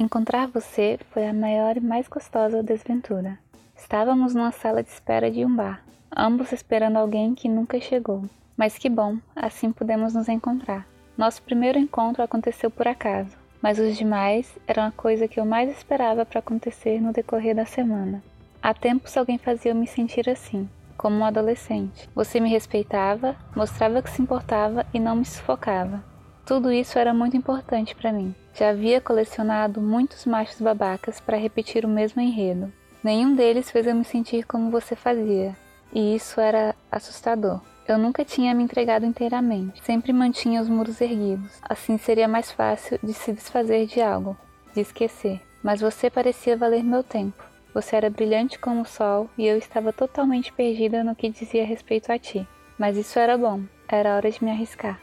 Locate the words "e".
1.76-1.80, 24.94-24.98, 35.92-36.16, 49.38-49.46